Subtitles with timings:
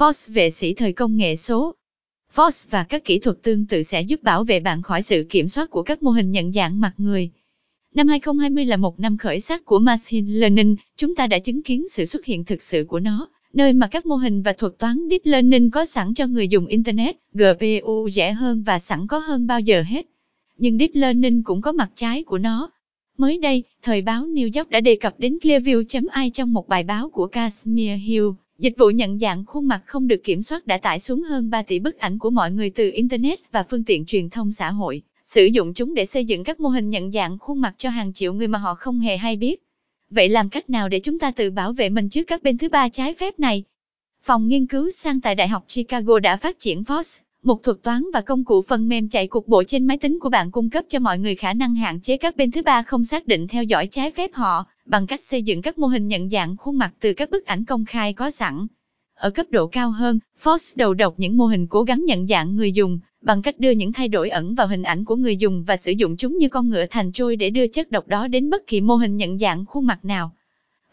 [0.00, 1.74] Force vệ sĩ thời công nghệ số.
[2.34, 5.48] Force và các kỹ thuật tương tự sẽ giúp bảo vệ bạn khỏi sự kiểm
[5.48, 7.30] soát của các mô hình nhận dạng mặt người.
[7.94, 11.88] Năm 2020 là một năm khởi sắc của Machine Learning, chúng ta đã chứng kiến
[11.88, 15.08] sự xuất hiện thực sự của nó, nơi mà các mô hình và thuật toán
[15.10, 19.46] Deep Learning có sẵn cho người dùng Internet, GPU rẻ hơn và sẵn có hơn
[19.46, 20.06] bao giờ hết.
[20.58, 22.70] Nhưng Deep Learning cũng có mặt trái của nó.
[23.18, 27.08] Mới đây, thời báo New York đã đề cập đến Clearview.ai trong một bài báo
[27.08, 28.26] của Casimir Hill.
[28.60, 31.62] Dịch vụ nhận dạng khuôn mặt không được kiểm soát đã tải xuống hơn 3
[31.62, 35.02] tỷ bức ảnh của mọi người từ Internet và phương tiện truyền thông xã hội,
[35.24, 38.12] sử dụng chúng để xây dựng các mô hình nhận dạng khuôn mặt cho hàng
[38.12, 39.62] triệu người mà họ không hề hay biết.
[40.10, 42.68] Vậy làm cách nào để chúng ta tự bảo vệ mình trước các bên thứ
[42.68, 43.64] ba trái phép này?
[44.22, 48.04] Phòng nghiên cứu sang tại Đại học Chicago đã phát triển FOSS, một thuật toán
[48.12, 50.84] và công cụ phần mềm chạy cục bộ trên máy tính của bạn cung cấp
[50.88, 53.62] cho mọi người khả năng hạn chế các bên thứ ba không xác định theo
[53.62, 56.92] dõi trái phép họ, bằng cách xây dựng các mô hình nhận dạng khuôn mặt
[57.00, 58.66] từ các bức ảnh công khai có sẵn.
[59.14, 62.56] Ở cấp độ cao hơn, Fox đầu độc những mô hình cố gắng nhận dạng
[62.56, 65.64] người dùng, bằng cách đưa những thay đổi ẩn vào hình ảnh của người dùng
[65.66, 68.50] và sử dụng chúng như con ngựa thành trôi để đưa chất độc đó đến
[68.50, 70.32] bất kỳ mô hình nhận dạng khuôn mặt nào.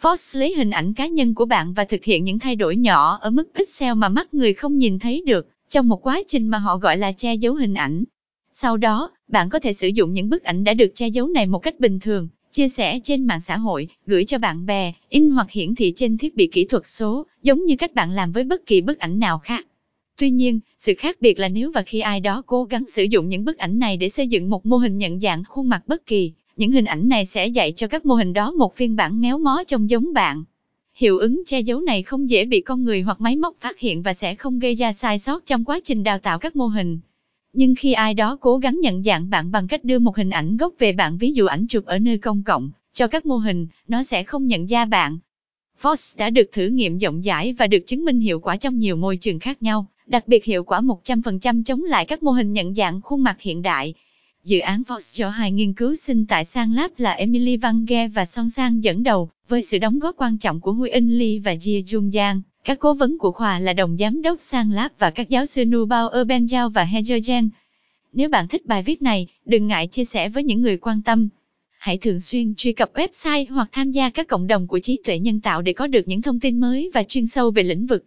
[0.00, 3.18] Fox lấy hình ảnh cá nhân của bạn và thực hiện những thay đổi nhỏ
[3.20, 6.58] ở mức pixel mà mắt người không nhìn thấy được, trong một quá trình mà
[6.58, 8.04] họ gọi là che giấu hình ảnh.
[8.52, 11.46] Sau đó, bạn có thể sử dụng những bức ảnh đã được che giấu này
[11.46, 15.30] một cách bình thường, chia sẻ trên mạng xã hội, gửi cho bạn bè, in
[15.30, 18.44] hoặc hiển thị trên thiết bị kỹ thuật số, giống như cách bạn làm với
[18.44, 19.66] bất kỳ bức ảnh nào khác.
[20.18, 23.28] Tuy nhiên, sự khác biệt là nếu và khi ai đó cố gắng sử dụng
[23.28, 26.06] những bức ảnh này để xây dựng một mô hình nhận dạng khuôn mặt bất
[26.06, 29.20] kỳ, những hình ảnh này sẽ dạy cho các mô hình đó một phiên bản
[29.20, 30.44] méo mó trông giống bạn.
[30.98, 34.02] Hiệu ứng che giấu này không dễ bị con người hoặc máy móc phát hiện
[34.02, 36.98] và sẽ không gây ra sai sót trong quá trình đào tạo các mô hình.
[37.52, 40.56] Nhưng khi ai đó cố gắng nhận dạng bạn bằng cách đưa một hình ảnh
[40.56, 43.66] gốc về bạn ví dụ ảnh chụp ở nơi công cộng, cho các mô hình,
[43.88, 45.18] nó sẽ không nhận ra bạn.
[45.82, 48.96] Fox đã được thử nghiệm rộng rãi và được chứng minh hiệu quả trong nhiều
[48.96, 52.74] môi trường khác nhau, đặc biệt hiệu quả 100% chống lại các mô hình nhận
[52.74, 53.94] dạng khuôn mặt hiện đại.
[54.44, 58.08] Dự án Vox do hai nghiên cứu sinh tại Sang Lab là Emily Van Ghe
[58.08, 61.38] và Song Sang dẫn đầu, với sự đóng góp quan trọng của Hui In Lee
[61.38, 62.42] và Jia Jung Giang.
[62.64, 65.64] Các cố vấn của khoa là đồng giám đốc Sang Lab và các giáo sư
[65.64, 67.48] Nubao Urbanjao và Hegergen.
[68.12, 71.28] Nếu bạn thích bài viết này, đừng ngại chia sẻ với những người quan tâm.
[71.78, 75.18] Hãy thường xuyên truy cập website hoặc tham gia các cộng đồng của trí tuệ
[75.18, 78.04] nhân tạo để có được những thông tin mới và chuyên sâu về lĩnh vực.